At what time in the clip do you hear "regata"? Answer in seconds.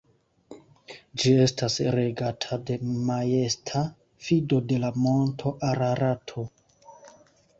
1.95-2.57